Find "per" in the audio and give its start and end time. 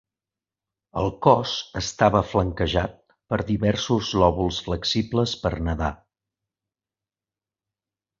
3.33-3.39, 5.45-5.53